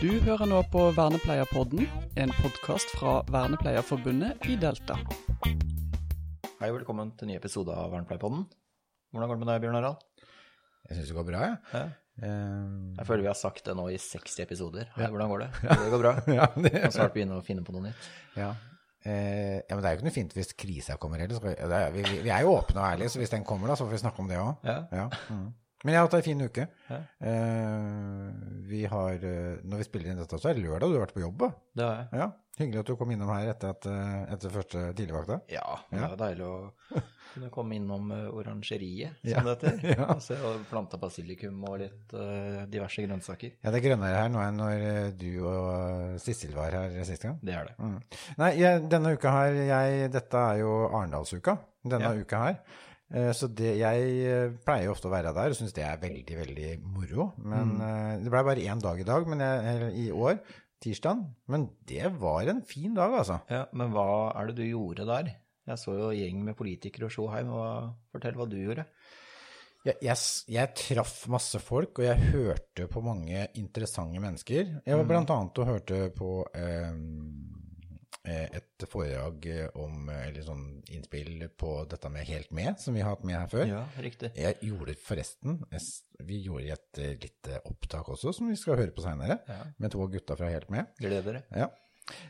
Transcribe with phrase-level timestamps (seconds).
[0.00, 1.84] Du hører nå på Vernepleierpodden,
[2.20, 4.96] en podkast fra Vernepleierforbundet i Delta.
[6.60, 8.46] Hei og velkommen til en ny episode av Vernepleierpodden.
[9.12, 10.06] Hvordan går det med deg, Bjørn Harald?
[10.88, 11.58] Jeg syns det går bra, jeg.
[11.74, 11.82] Ja.
[12.20, 14.88] Eh, Jeg føler vi har sagt det nå i 60 episoder.
[14.96, 15.50] Hei, hvordan går det?
[15.68, 16.14] Det går bra.
[16.40, 18.10] ja, det, Kan snart begynne å finne på noe nytt.
[18.40, 18.52] ja.
[19.00, 21.40] Eh, ja, men det er jo ikke noe fint hvis krisa kommer heller.
[21.56, 23.86] er- Vi, vi, vi er jo åpne og ærlige, så hvis den kommer, da, så
[23.86, 24.66] får vi snakke om det òg.
[24.68, 24.74] Ja.
[24.92, 25.06] Ja.
[25.32, 25.46] Mm.
[25.84, 26.66] Men jeg har hatt ei en fin uke.
[26.90, 27.00] Ja.
[27.30, 28.26] Eh,
[28.68, 31.16] vi har eh, Når vi spiller inn dette, så er det lørdag, du har vært
[31.16, 31.46] på jobb.
[31.76, 32.20] Det har jeg.
[32.20, 32.30] Ja.
[32.60, 35.38] Hyggelig at du kom innom her etter, at, eh, etter første tidligvakta.
[35.48, 36.56] Ja, det jo deilig å
[37.30, 39.80] kunne komme innom uh, orangeriet, som det heter.
[39.94, 40.10] Ja.
[40.12, 43.54] Og se og plante basilikum og litt uh, diverse grønnsaker.
[43.62, 47.40] Ja, det er grønnere her nå enn når du og Sissel var her sist gang.
[47.40, 47.78] Det er det.
[47.80, 47.96] Mm.
[48.42, 51.56] Nei, jeg, denne uka her jeg, Dette er jo Arendalsuka.
[51.88, 52.60] Denne uka her.
[53.10, 56.00] Eh, Så det, jeg eh, pleier jo ofte å være der og syns det er
[56.02, 57.30] veldig, veldig moro.
[57.42, 58.24] Men mm.
[58.24, 60.40] Det ble bare én dag i dag men jeg, i år,
[60.80, 61.24] tirsdag.
[61.50, 63.40] Men det var en fin dag, altså.
[63.50, 65.32] Ja, Men hva er det du gjorde der?
[65.70, 67.50] Jeg så jo gjeng med politikere og Sjoheim.
[68.10, 68.86] Fortell hva du gjorde.
[69.80, 70.16] Jeg, jeg,
[70.52, 74.74] jeg traff masse folk, og jeg hørte på mange interessante mennesker.
[74.84, 76.90] Jeg var blant annet og hørte på eh,
[78.28, 79.46] et foredrag
[79.80, 83.48] om, eller sånn innspill på dette med Helt med, som vi har hatt med her
[83.48, 83.64] før.
[83.70, 84.28] Ja, riktig.
[84.36, 85.62] Jeg gjorde forresten
[86.28, 89.62] Vi gjorde et eh, lite opptak også, som vi skal høre på seinere, Ja.
[89.78, 90.86] med to gutta fra Helt med.
[91.00, 91.42] Gleder dere.
[91.56, 91.70] Ja.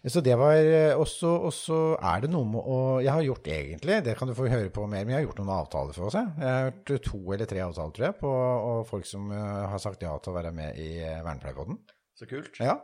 [0.05, 3.47] Så det var eh, også Og så er det noe med å Jeg har gjort
[3.49, 6.07] egentlig, det kan du få høre på mer, men jeg har gjort noen avtaler for
[6.11, 6.19] oss.
[6.19, 9.67] Jeg, jeg har gjort to eller tre avtaler, tror jeg, på og folk som eh,
[9.73, 11.81] har sagt ja til å være med i eh, Vernepleierpodden.
[12.15, 12.53] Så kult.
[12.61, 12.77] Ja.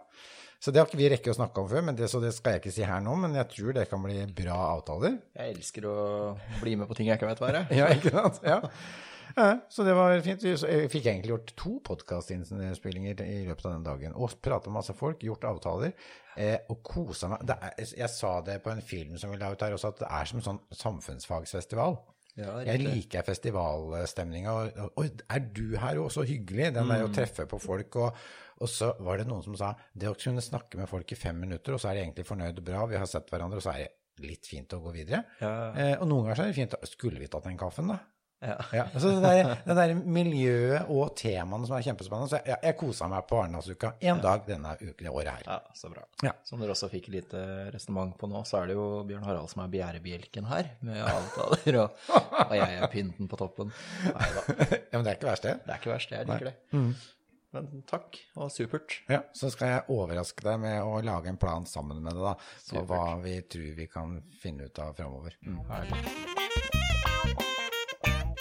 [0.63, 2.57] Så det har ikke vi rekke å snakke om før, men det, så det skal
[2.57, 3.17] jeg ikke si her nå.
[3.23, 5.19] Men jeg tror det kan bli bra avtaler.
[5.37, 5.97] Jeg elsker å
[6.63, 7.61] bli med på ting jeg ikke vet hva er.
[7.81, 8.41] Ja, ikke sant?
[8.47, 8.59] Ja.
[9.37, 9.51] ja.
[9.73, 10.43] Så det var fint.
[10.59, 14.17] Så jeg fikk egentlig gjort to podkastinnspillinger i løpet av den dagen.
[14.17, 15.93] Og prata med masse folk, gjort avtaler.
[16.41, 17.45] Eh, og kosa meg.
[17.49, 20.03] Det er, jeg sa det på en film som vi la ut her også, at
[20.07, 22.01] det er som en sånn samfunnsfagsfestival.
[22.37, 24.53] Ja, Jeg liker festivalstemninga.
[24.53, 26.11] Og, og, og er du her òg?
[26.13, 26.75] så hyggelig.
[26.77, 27.97] Den der å treffe på folk.
[28.03, 28.27] Og,
[28.61, 31.39] og så var det noen som sa det å kunne snakke med folk i fem
[31.45, 33.75] minutter, og så er de egentlig fornøyd og bra, vi har sett hverandre, og så
[33.77, 35.25] er det litt fint å gå videre.
[35.43, 35.55] Ja.
[35.77, 37.99] Eh, og noen ganger så er det fint å Skulle vi tatt den kaffen, da?
[38.45, 38.55] Ja.
[38.77, 42.29] Ja, så det der, det der miljøet og temaene som er kjempespennende.
[42.29, 45.47] Så jeg, jeg kosa meg på Arendalsuka én dag denne uken, det året her.
[45.49, 46.05] ja, så bra.
[46.25, 46.35] Ja.
[46.45, 49.49] Som dere også fikk litt eh, resonnement på nå, så er det jo Bjørn Harald
[49.53, 52.07] som er bjærebjelken her, med avtaler, og,
[52.47, 53.73] og jeg er pynten på toppen.
[54.05, 54.47] Nei da,
[54.93, 55.57] Ja, men det er ikke verst, det.
[55.65, 56.57] det er ikke verst, jeg liker det.
[57.57, 58.99] Men takk, og supert.
[59.09, 62.35] Ja, Så skal jeg overraske deg med å lage en plan sammen med deg, da.
[62.71, 65.37] På hva vi tror vi kan finne ut av framover.
[65.47, 65.63] Mm.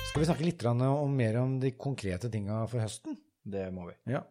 [0.10, 3.18] Skal vi snakke litt om mer om de konkrete tinga for høsten?
[3.44, 3.96] Det må vi.
[4.14, 4.22] Ja.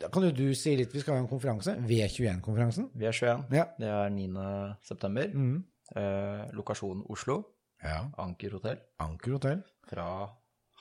[0.00, 1.76] Da kan jo du si litt, vi skal ha en konferanse.
[1.86, 2.88] V21-konferansen.
[2.98, 3.44] Vi er 21.
[3.54, 3.64] Ja.
[3.78, 4.46] Det er 9.
[4.88, 5.30] september.
[5.32, 5.60] Mm.
[5.96, 7.38] Eh, lokasjon Oslo.
[7.84, 8.02] ja.
[8.20, 8.80] Anker hotell.
[9.00, 9.62] Anker hotell.
[9.88, 10.08] Fra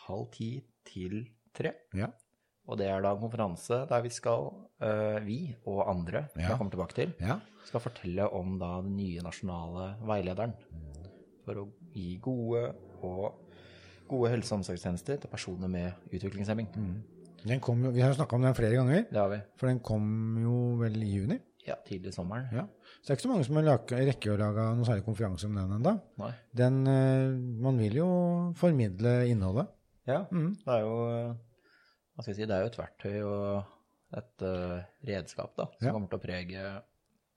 [0.07, 0.49] halv ti
[0.87, 1.21] til
[1.55, 1.71] tre.
[1.95, 2.09] Ja.
[2.67, 4.49] Og det er da en konferanse der vi skal,
[4.81, 6.49] eh, vi og andre, Ja.
[6.49, 7.39] jeg kommer tilbake til, Ja.
[7.65, 10.53] skal fortelle om da den nye nasjonale veilederen.
[11.45, 13.33] For å gi gode og
[14.09, 16.67] gode helse- og omsorgstjenester til personer med utviklingshemming.
[17.45, 19.41] Den kom jo, vi har snakka om den flere ganger, Det har vi.
[19.55, 21.39] for den kom jo vel i juni.
[21.67, 22.47] Ja, tidlig sommeren.
[22.53, 22.61] Ja.
[23.01, 25.45] Så det er ikke så mange som har lagt, rekke å lage noe særlig konferanse
[25.45, 26.01] om den ennå.
[26.19, 29.67] Eh, Man vil jo formidle innholdet.
[30.07, 31.33] Ja, det er jo eh,
[32.17, 35.85] Hva skal jeg si, det er jo et verktøy og et eh, redskap da, som
[35.85, 35.93] Ja.
[35.93, 36.63] kommer til å prege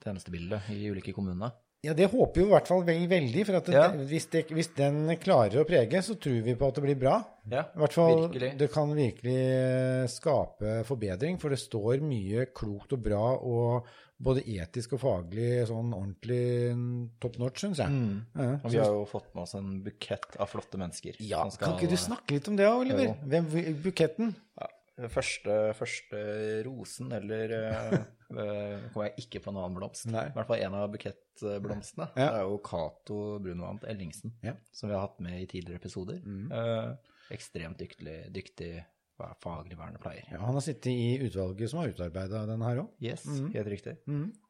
[0.00, 1.52] tjenestebildet i ulike kommuner.
[1.82, 3.42] Ja, det håper vi i hvert fall vel, veldig.
[3.48, 3.86] For at det, Ja.
[4.10, 7.14] hvis, det, hvis den klarer å prege, så tror vi på at det blir bra.
[7.48, 8.50] Ja, I hvert fall, virkelig.
[8.60, 13.88] Det kan virkelig eh, skape forbedring, for det står mye klokt og bra og
[14.20, 17.88] både etisk og faglig sånn ordentlig top notch, syns jeg.
[18.36, 21.16] Ja, Og vi har jo fått med oss en bukett av flotte mennesker.
[21.24, 23.14] ja, Kan ikke du snakke litt om det, Oliver?
[23.24, 23.48] Hvem,
[23.86, 24.34] buketten?
[24.60, 24.68] Ja,
[25.08, 26.20] første, første
[26.66, 27.94] rosen, eller eh,
[28.30, 30.06] eh, kommer jeg ikke på en annen blomst.
[30.12, 30.26] Nei.
[30.28, 32.10] I hvert fall en av bukettblomstene.
[32.16, 32.28] Ja.
[32.34, 34.52] Det er jo Cato Brunovant Ellingsen, Ja.
[34.52, 34.62] Mm.
[34.72, 36.20] som vi har hatt med i tidligere episoder.
[36.24, 36.94] Eh,
[37.34, 38.72] ekstremt dyktig, dyktig
[39.20, 40.24] er faglig vernepleier.
[40.32, 42.88] Ja, han har sittet i utvalget som har utarbeida denne her òg.
[43.04, 43.50] Yes, Mm.
[43.52, 43.96] helt riktig.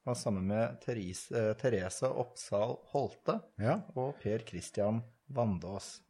[0.06, 3.80] Og sammen med Therese, eh, Therese Oppsal Holte Ja.
[3.96, 6.00] og Per Christian Vandås.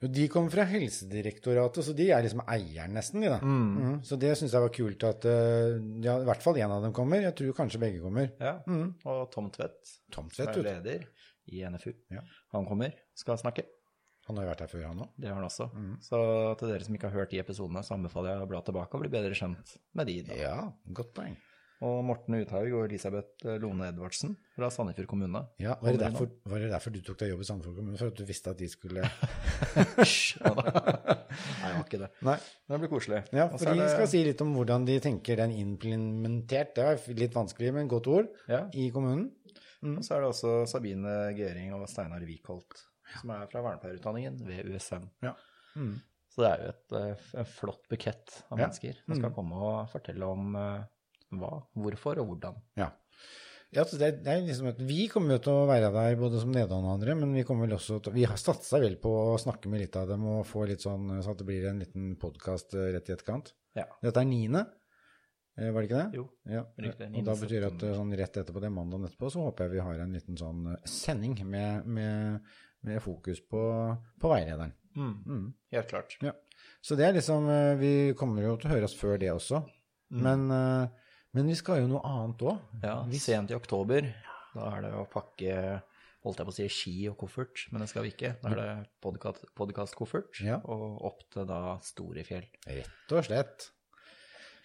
[0.00, 3.36] De kommer fra Helsedirektoratet, så de er liksom eieren nesten, de da.
[3.44, 3.98] Mm.
[4.06, 5.74] Så det syns jeg var kult at eh,
[6.06, 7.20] ja, i hvert fall én av dem kommer.
[7.26, 8.30] Jeg tror kanskje begge kommer.
[8.40, 8.54] Ja.
[8.64, 11.04] Og Tom Tvedt, Tom som er leder
[11.52, 11.92] i NFU.
[12.14, 12.24] Ja.
[12.56, 13.66] Han kommer, skal snakke.
[14.30, 15.12] Han har jo vært her før, han òg.
[15.20, 15.68] Det har han også.
[16.06, 16.18] Så
[16.60, 19.04] til dere som ikke har hørt de episodene, så anbefaler jeg å bla tilbake og
[19.04, 20.18] bli bedre kjent med de.
[20.28, 20.36] Da.
[20.38, 20.56] Ja,
[20.96, 21.34] godt poeng.
[21.80, 25.40] Og Morten Uthaug og Elisabeth eh, Lone Edvardsen fra Sandefjord kommune.
[25.62, 27.96] Ja, var det, derfor, var det derfor du tok deg jobb i Sandefjord kommune?
[27.96, 29.06] For at du visste at de skulle
[29.96, 30.36] Hysj!
[30.44, 30.52] Ja.
[30.60, 32.10] Nei, det var ikke det.
[32.26, 32.34] Nei.
[32.66, 33.22] Men det blir koselig.
[33.32, 36.74] Ja, for de det- skal si litt om hvordan de tenker den implementert.
[36.76, 38.66] Det er litt vanskelig, men godt ord Ja.
[38.74, 39.30] i kommunen.
[39.80, 42.82] Og så er det også Sabine Gering og Steinar Wikholt,
[43.22, 45.06] som er fra vernepleierutdanningen ved USN.
[45.24, 45.32] Ja.
[45.80, 45.94] Mm.
[46.30, 49.88] Så det er jo et, eh, en flott bukett av mennesker som skal komme og
[49.90, 50.82] fortelle om eh,
[51.38, 52.58] hva, hvorfor og hvordan.
[52.80, 52.90] Ja.
[53.70, 56.50] Ja, det, det er liksom at Vi kommer jo til å være der både som
[56.50, 59.36] Nederland og andre, men vi kommer vel også til Vi har satsa vel på å
[59.38, 62.16] snakke med litt av dem og få litt sånn så at det blir en liten
[62.18, 63.52] podkast rett i etterkant.
[63.78, 63.86] Ja.
[64.02, 64.64] Dette er niende,
[65.54, 66.18] eh, var det ikke det?
[66.18, 66.24] Jo.
[66.50, 66.64] Ja.
[66.82, 69.44] Riktig, Og da betyr det at eh, sånn rett etterpå det, er mandagen etterpå, så
[69.46, 72.50] håper jeg vi har en liten sånn eh, sending med, med,
[72.90, 73.62] med fokus på,
[74.18, 74.74] på veilederen.
[74.98, 75.52] Mm.
[75.70, 76.18] Helt klart.
[76.26, 76.34] Ja.
[76.82, 79.62] Så det er liksom eh, Vi kommer jo til å høre oss før det også.
[80.10, 82.58] Men, eh, men vi skal jo noe annet òg.
[82.82, 84.08] Ja, sent i oktober.
[84.54, 85.82] Da er det å pakke
[86.24, 88.34] holdt jeg på å si ski og koffert, men det skal vi ikke.
[88.42, 88.88] Da er det
[89.56, 90.58] podkast-koffert Ja.
[90.64, 92.46] og opp til da Storefjell.
[92.66, 93.70] Rett og slett.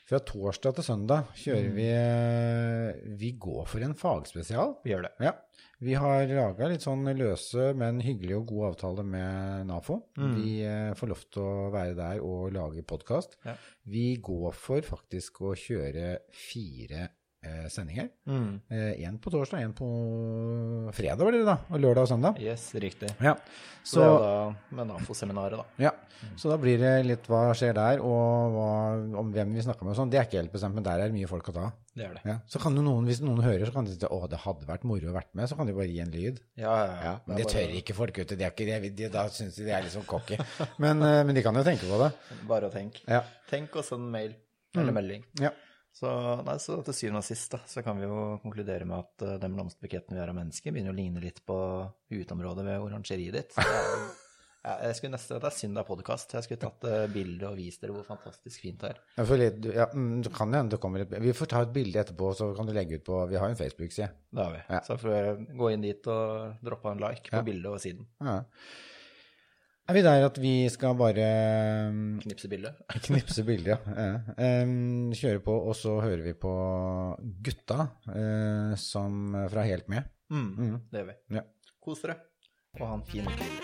[0.06, 4.75] Fra torsdag til søndag kjører vi eh, Vi går for en fagspesial.
[4.84, 5.13] Vi gjør det.
[5.25, 5.34] Ja.
[5.81, 9.98] Vi har laga litt sånn løse, men hyggelig og god avtale med NAFO.
[10.38, 13.34] Vi eh, får lov til å være der og lage podkast.
[13.48, 13.57] Ja.
[13.90, 17.10] Vi går for faktisk å kjøre fire
[17.71, 18.09] sendinger.
[18.27, 19.88] Én på torsdag, én på
[20.95, 21.57] fredag, var det da?
[21.69, 22.42] Og lørdag og søndag.
[22.42, 23.12] Yes, riktig.
[23.24, 23.36] Ja.
[23.86, 25.65] Så det er da med NAFO-seminaret, da.
[25.77, 25.92] Ja,
[26.42, 28.69] så da blir det litt hva skjer der, og hva,
[29.21, 30.09] om hvem vi snakker med og sånn.
[30.13, 31.68] Det er ikke helt bestemt, men der er det mye folk å ta.
[31.95, 32.24] Det er det.
[32.27, 32.38] Ja.
[32.50, 34.88] Så kan jo noen, hvis noen hører, så kan de si å, det hadde vært
[34.89, 36.41] moro å vært med, så kan de bare gi en lyd.
[36.57, 37.03] Ja, ja, ja.
[37.06, 39.68] Ja, men det tør ikke folk, ute, de er ikke, det, de, da syns de
[39.68, 40.39] det er litt sånn cocky.
[40.81, 42.09] Men, eh, men de kan jo tenke på det.
[42.50, 43.06] Bare å tenke.
[43.06, 43.21] Ja.
[43.51, 44.33] Tenk og send mail
[44.75, 45.24] eller melding.
[45.39, 45.53] Ja.
[45.95, 46.09] Så,
[46.44, 49.38] nei, så til syvende og sist da, så kan vi jo konkludere med at uh,
[49.39, 51.56] den blomsterbuketten vi har av mennesker, begynner å ligne litt på
[52.12, 53.57] uteområdet ved orangeriet ditt.
[54.65, 56.31] Ja, jeg skulle nesten, Det er synd det er podkast.
[56.33, 59.01] Jeg skulle tatt uh, bilde og vist dere hvor fantastisk fint det er.
[59.13, 62.01] Ja, for litt, ja, du kan hende det kommer et Vi får ta et bilde
[62.01, 64.09] etterpå, så kan du legge ut på Vi har jo en Facebook-side.
[64.33, 64.63] Det har vi.
[64.65, 64.81] Ja.
[64.88, 68.09] Så får vi gå inn dit og droppe en like på bildet og siden.
[68.25, 68.39] Ja.
[69.86, 71.26] Er vi der at vi skal bare
[71.94, 72.80] mm, Knipse bildet.
[73.06, 74.08] Knipse bildet, ja.
[74.40, 74.64] ja.
[75.14, 76.54] Kjøre på, og så hører vi på
[77.46, 80.10] gutta eh, som fra Helt Med.
[80.34, 81.18] Mm, Det gjør vi.
[81.38, 81.46] Ja.
[81.86, 82.18] Kos dere.
[82.80, 83.62] Og ha en fin kveld.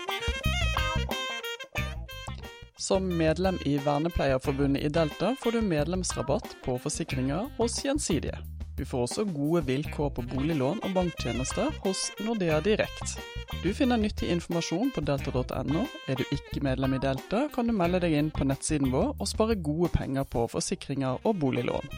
[2.82, 8.38] Som medlem i Vernepleierforbundet i Delta får du medlemsrabatt på forsikringer hos Gjensidige.
[8.76, 13.18] Du får også gode vilkår på boliglån og banktjenester hos Nordea Direkt.
[13.60, 15.84] Du finner nyttig informasjon på delta.no.
[16.08, 19.28] Er du ikke medlem i Delta, kan du melde deg inn på nettsiden vår og
[19.28, 21.92] spare gode penger på forsikringer og boliglån.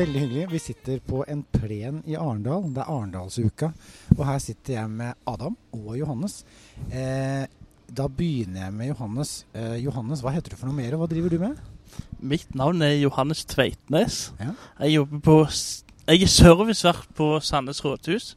[0.00, 0.46] Veldig hyggelig.
[0.52, 2.70] Vi sitter på en plen i Arendal.
[2.70, 3.72] Det er Arendalsuka.
[4.16, 6.44] Og her sitter jeg med Adam og Johannes.
[6.94, 7.44] Eh,
[7.90, 9.34] da begynner jeg med Johannes.
[9.52, 11.58] Eh, Johannes, hva heter du for noe mer, og hva driver du med?
[12.20, 14.32] Mitt navn er Johannes Tveitnes.
[14.40, 14.52] Ja.
[14.80, 15.36] Jeg jobber på
[16.08, 18.36] Jeg er servicevert på Sandnes rådhus.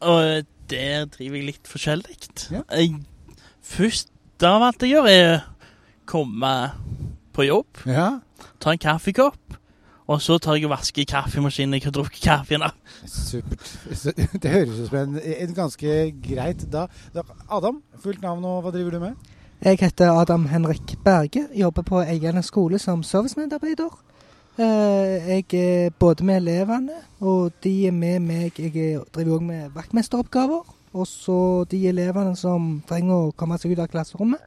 [0.00, 2.16] Og der driver jeg litt forskjellig.
[2.50, 2.62] Ja.
[2.72, 2.94] Jeg,
[3.62, 4.08] først
[4.40, 5.40] da alt jeg å gjøre, er
[6.08, 6.52] komme
[7.36, 8.20] på jobb, Ja.
[8.58, 9.56] ta en kaffekopp,
[10.10, 12.72] og så tar jeg og vasker kaffemaskinen jeg har drukket kaffen av.
[13.06, 13.68] Supert.
[14.42, 16.86] Det høres ut som en, en ganske greit da.
[17.48, 19.14] Adam, fullt navn og hva driver du med?
[19.60, 23.90] Jeg heter Adam Henrik Berge, jobber på Eierne skole som servicemedarbeider.
[24.58, 28.52] Eh, Jeg er både med elevene, og de er med meg.
[28.58, 30.64] Jeg er- driver òg med vaktmesteroppgaver.
[30.92, 34.40] Og så de elevene som trenger å komme seg ut av klasserommet.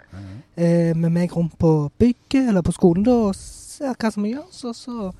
[0.58, 4.66] er Med meg rundt på bygget, eller på skolen, da, og ser hva som gjøres.
[4.66, 5.14] Og så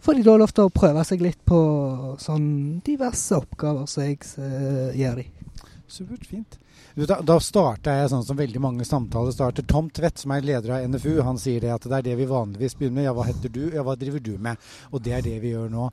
[0.00, 4.18] får de da lov til å prøve seg litt på sånn diverse oppgaver som jeg
[4.18, 5.26] gir gjør de.
[5.86, 6.56] Supert, fint.
[6.96, 9.66] Da, da starter jeg sånn som veldig mange samtaler starter.
[9.70, 12.26] Tom Tvedt, som er leder av NFU, han sier det at det er det vi
[12.30, 13.06] vanligvis begynner med.
[13.06, 13.62] Ja, hva heter du?
[13.74, 14.66] Ja, hva driver du med?
[14.90, 15.86] Og det er det vi gjør nå.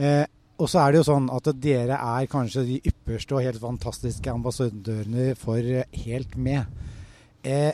[0.00, 0.24] Eh,
[0.54, 4.32] og så er det jo sånn at dere er kanskje de ypperste og helt fantastiske
[4.32, 5.58] ambassadørene for
[6.04, 6.70] Helt Med.
[7.44, 7.72] Eh,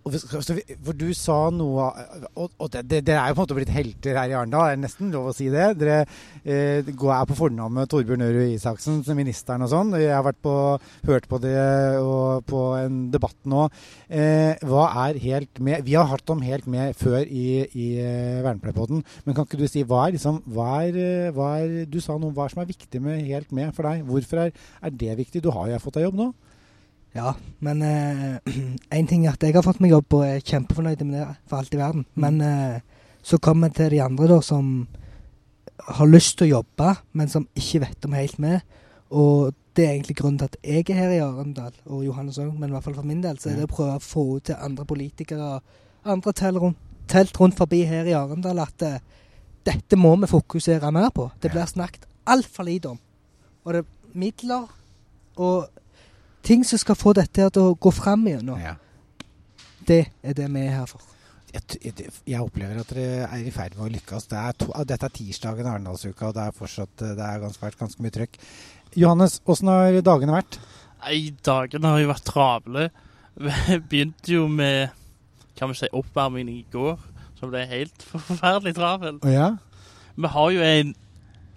[0.00, 1.90] for du sa noe
[2.34, 5.10] Og, det- det- er jo på en måte blitt helter her i Arendal, er nesten
[5.12, 5.76] lov å si det?
[5.78, 6.06] Dere
[6.44, 9.92] eh, går er på fornavn med Torbjørn Ørud Isaksen, ministeren og sånn.
[10.00, 10.54] Jeg har vært på,
[11.06, 13.68] hørt på det og på en debatt nå.
[14.08, 15.84] Eh, hva er Helt Med?
[15.84, 19.66] Vi har hatt om Helt Med før i, i eh, Vernepleierpodden, men kan ikke du
[19.68, 22.70] si hva er liksom hva er, hva er, Du sa noe om hva som er
[22.72, 24.04] viktig med Helt Med for deg.
[24.06, 24.52] Hvorfor er,
[24.82, 25.42] er det viktig?
[25.42, 26.32] Du har jo fått deg jobb nå.
[27.14, 27.82] Ja, men
[28.96, 31.58] én ting er at jeg har fått meg jobb og er kjempefornøyd med det for
[31.58, 32.04] alt i verden.
[32.14, 32.78] Men uh,
[33.22, 34.86] så kommer vi til de andre da som
[35.90, 38.60] har lyst til å jobbe, men som ikke vet om helt med.
[39.10, 42.52] Og det er egentlig grunnen til at jeg er her i Arendal, og Johannes òg,
[42.54, 44.46] men i hvert fall for min del, så er det å prøve å få ut
[44.50, 46.78] til andre politikere og andre telt rundt,
[47.10, 48.98] telt rundt forbi her i Arendal at uh,
[49.66, 51.26] dette må vi fokusere mer på.
[51.42, 53.00] Det blir snakket altfor lite om.
[53.64, 54.70] Og det er midler
[55.40, 55.79] og
[56.46, 58.60] ting som skal få dette til å gå fram igjennom.
[58.60, 58.76] Ja.
[59.86, 61.06] Det er det vi er her for.
[61.50, 64.28] Jeg, jeg, opplever at dere er i ferd med å lykkes.
[64.30, 67.26] Det er to, ah, dette er tirsdagen i Arendalsuka, og det er fortsatt eh, det
[67.26, 68.38] er ganske, vært ganske mye trøkk.
[68.98, 70.60] Johannes, åssen har dagene vært?
[71.02, 72.86] Nei, dagene har jo vært travle.
[73.40, 74.94] Vi begynte jo med
[75.60, 76.96] kan vi si, oppvarming i går,
[77.36, 79.18] som ble helt forferdelig travel.
[79.28, 79.50] Ja?
[80.16, 80.94] Vi har jo en,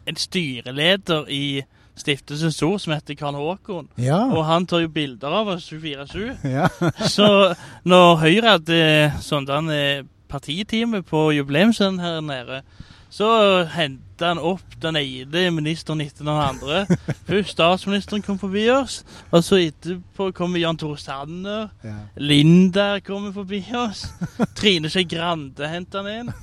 [0.09, 1.63] en styreleder i
[1.95, 3.88] Stiftelsen SO som heter Karl Håkon.
[4.01, 4.23] Ja.
[4.33, 6.47] Og han tar jo bilder av oss 24-7.
[6.50, 6.69] ja.
[7.15, 7.27] Så
[7.85, 8.79] når Høyre hadde
[9.21, 12.63] sånn der, eh, partitime på jubileumsscenen her nede,
[13.13, 13.27] så
[13.69, 16.79] henta han opp den ene ministeren etter den andre.
[17.29, 21.67] Først statsministeren kom forbi oss, og så etterpå kommer Jan Tore Sanner.
[21.85, 22.00] ja.
[22.17, 24.07] Linda kommer forbi oss.
[24.57, 26.33] Trine Skei Grande henter han inn.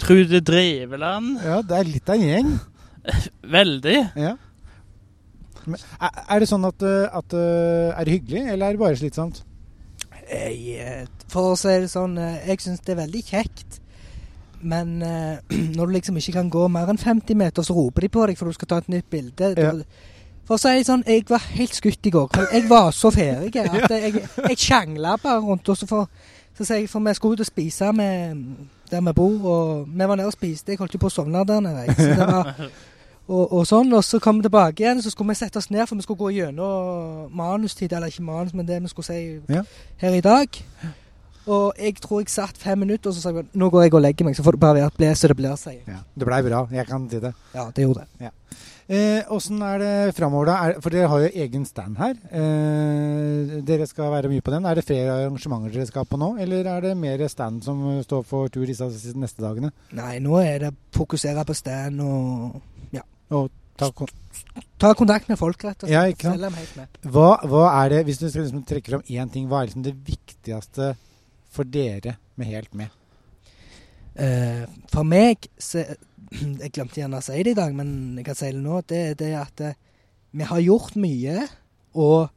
[0.00, 1.42] Trude Dreveland.
[1.44, 2.54] Ja, det er litt av en gjeng.
[3.52, 3.98] Veldig.
[4.16, 4.38] Ja.
[6.00, 9.42] Er, det sånn at, eh, at eh, Er det hyggelig, eller er det bare slitsomt?
[10.30, 13.80] Jeg, eh, for å si det sånn, jeg syns det er veldig kjekt.
[14.60, 14.98] Men
[15.76, 18.38] når du liksom ikke kan gå mer enn 50 meter, så roper de på deg
[18.38, 19.54] for du skal ta et nytt bilde.
[19.56, 19.74] Ja.
[20.50, 22.26] For å si det sånn, jeg var helt skutt i går.
[22.34, 22.52] kveld.
[22.56, 25.68] Jeg var så ferdig at jeg, jeg sjangla bare rundt.
[25.70, 26.10] Og så, for,
[26.58, 28.40] så sier jeg, for vi skulle ut og spise med,
[28.90, 30.74] der vi bor, og vi var nede og spiste.
[30.74, 31.94] Jeg holdt jo på å sovne der nede.
[31.94, 32.50] Så det var,
[33.30, 35.86] og, og sånn, og så kom vi tilbake igjen, så skulle vi sette oss ned,
[35.88, 39.62] for vi skulle gå gjennom manustid, eller ikke manus, men det vi skulle si Ja.
[40.02, 40.60] her i dag.
[41.50, 44.02] Og jeg tror jeg satt fem minutter, og så sa jeg nå går jeg og
[44.04, 45.86] legger meg, så får det bare være ble så det blir, sier jeg.
[45.88, 46.02] Ja.
[46.18, 47.32] Det blei bra, jeg kan si det.
[47.54, 48.28] Ja, det gjorde det.
[48.28, 48.34] Ja.
[49.30, 50.54] Åssen er det framover, da?
[50.66, 52.16] Er, for dere har jo egen stand her.
[52.34, 54.66] Eh, dere skal være mye på den.
[54.66, 58.00] Er det flere arrangementer dere skal på nå, eller er det mer stand som eh,
[58.02, 59.70] står for tur disse neste dagene?
[59.94, 62.58] Nei, nå er det fokusere på stand og
[63.36, 64.10] Og ta kon
[64.80, 66.24] ta kontakt med folk, rett og slett.
[66.24, 69.68] Ja, hva, hva er det, hvis du skal liksom trekke fram én ting, hva er
[69.68, 70.94] liksom det viktigste
[71.52, 72.96] for dere med Helt med?
[74.10, 75.84] Uh, for meg så
[76.62, 78.80] Jeg glemte gjerne å si det i dag, men jeg kan si det nå.
[78.86, 79.78] Det er det at eh,
[80.30, 81.46] vi har gjort mye,
[81.98, 82.30] og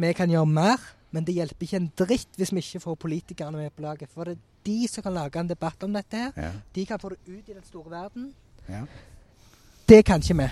[0.00, 0.86] vi kan gjøre mer.
[1.12, 4.10] Men det hjelper ikke en dritt hvis vi ikke får politikerne med på laget.
[4.12, 6.32] For det er de som kan lage en debatt om dette her.
[6.36, 6.50] Ja.
[6.76, 8.32] De kan få det ut i den store verden.
[8.68, 8.82] Ja.
[9.88, 10.48] Det kan ikke vi.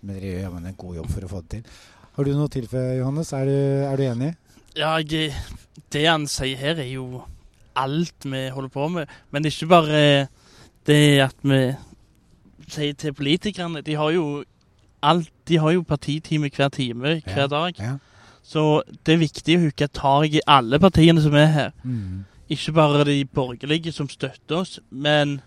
[0.00, 1.78] Men dere gjør jammen en god jobb for å få det til.
[2.14, 3.32] Har du noe til for Johannes?
[3.34, 3.56] Er du,
[3.88, 4.28] er du enig?
[4.78, 5.32] Ja, jeg,
[5.90, 7.22] det han sier her, er jo
[7.78, 9.10] alt vi holder på med.
[9.34, 10.02] Men ikke bare
[10.86, 11.58] det at vi
[12.68, 14.44] sier til politikerne De har jo
[15.02, 17.46] alt, de har jo partitime hver time, hver Ja.
[17.50, 17.74] dag.
[17.78, 17.96] Ja.
[18.42, 21.70] Så det er viktig å huke tak i alle partiene som er her.
[21.82, 22.22] Mm.
[22.50, 25.40] Ikke bare de borgerlige som støtter oss, men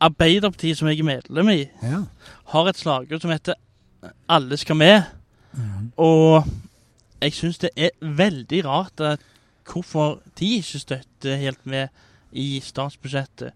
[0.00, 2.02] Arbeiderpartiet, som jeg er medlem i, Ja.
[2.46, 3.54] har et slagord som heter
[4.28, 5.02] 'Alle skal med'.
[5.52, 5.92] Mm.
[5.96, 6.44] Og
[7.20, 9.20] jeg syns det er veldig rart at
[9.64, 11.88] hvorfor de ikke støtter helt med
[12.32, 13.52] i statsbudsjettet.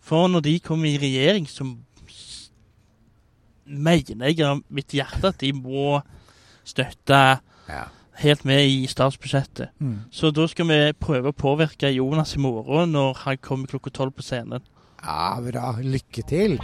[0.00, 1.76] For når de kommer i regjering, så
[3.66, 6.00] mener jeg av mitt hjerte at de må
[6.64, 7.84] støtte Ja.
[8.12, 9.68] helt med i statsbudsjettet.
[9.80, 9.98] Mm.
[10.10, 14.12] Så da skal vi prøve å påvirke Jonas i morgen når han kommer klokka tolv
[14.12, 14.60] på scenen.
[15.02, 15.74] Ja, bra.
[15.82, 16.58] Lykke til.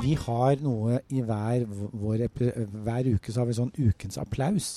[0.00, 2.26] Vi har noe i hver, vår,
[2.84, 4.70] hver uke så har vi sånn ukens applaus.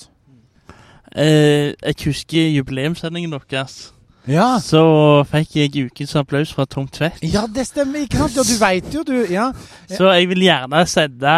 [1.14, 3.92] Eh, jeg husker jubileumssendingen deres.
[4.28, 4.58] Ja.
[4.64, 4.80] Så
[5.28, 7.20] fikk jeg ukens applaus fra Tom Tvedt.
[7.22, 8.36] ja, det stemmer, ikke sant?
[8.36, 9.16] Ja, du veit jo, du.
[9.32, 9.50] Ja.
[9.88, 11.36] Så jeg vil gjerne sende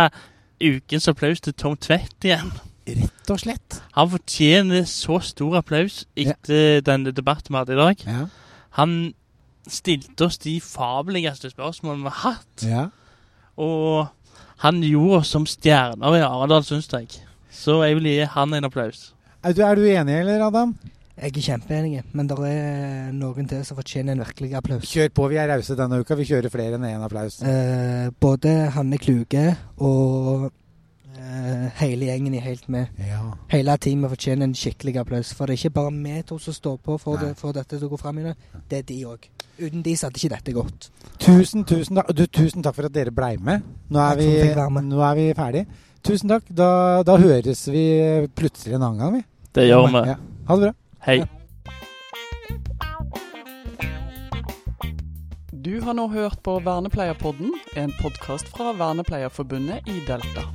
[0.63, 2.53] ukens applaus til Tom Tvedt igjen.
[2.87, 3.81] Rett og slett.
[3.97, 8.05] Han fortjener så stor applaus etter denne debatten vi hadde i dag.
[8.07, 8.27] Ja.
[8.79, 8.93] Han
[9.71, 12.67] stilte oss de fabeligste spørsmålene vi har hatt.
[12.67, 12.87] ja.
[13.57, 14.09] Og
[14.61, 17.09] han gjorde oss som stjerner i Arendal, syns jeg.
[17.53, 19.15] Så jeg vil gi han en applaus.
[19.45, 20.75] Er, du, er du enig, eller, Adam?
[21.17, 24.85] Jeg er kjempeenig, men det er noen til som fortjener en virkelig applaus.
[24.91, 26.17] Kjør på, vi er rause denne uka.
[26.19, 27.39] Vi kjører flere enn én applaus.
[27.41, 29.47] Eh, både Hanne Kluge
[29.81, 30.51] og
[31.81, 32.93] hele gjengen er helt med.
[33.01, 33.23] Ja.
[33.53, 35.33] Hele teamet fortjener en skikkelig applaus.
[35.37, 37.89] For det er ikke bare vi to som står på for, det, for dette til
[37.89, 38.35] å gå fram i det.
[38.71, 39.29] Det er de òg.
[39.59, 40.91] Uten de så hadde ikke dette gått.
[41.23, 42.13] Tusen, tusen, takk.
[42.17, 43.65] Du, tusen takk for at dere blei med.
[43.89, 44.91] Nå er, vi, med.
[44.91, 45.65] nå er vi ferdig.
[46.07, 46.45] Tusen takk.
[46.49, 46.69] Da,
[47.07, 47.87] da høres vi
[48.37, 49.25] plutselig en annen gang, vi.
[49.57, 50.05] Det gjør vi.
[50.13, 50.21] Ja.
[50.51, 50.77] Ha det bra.
[51.07, 51.19] Hei.
[55.67, 60.47] Du har nå hørt på Vernepleierpodden, en podkast fra Vernepleierforbundet i Delta.